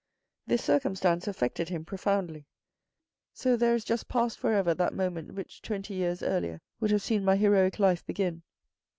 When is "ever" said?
4.51-4.73